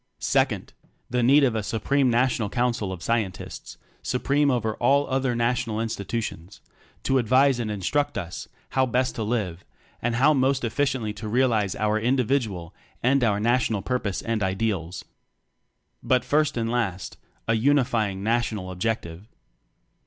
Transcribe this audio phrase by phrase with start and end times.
[0.17, 0.73] Second:
[1.11, 5.89] The need of a Supreme National Council of Scientists supreme over all other National In
[5.89, 6.59] stitutions
[7.03, 9.63] to advise and instruct us how best to Live,
[10.01, 15.05] and how most effi ciently to realize our Individual and our National Purpose and Ideals.
[16.01, 19.27] But, First and Last, a unifying Na tional Objective.